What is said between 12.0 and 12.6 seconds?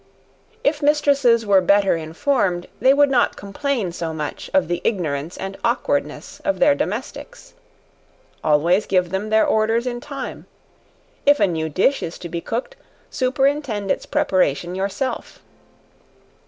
is to be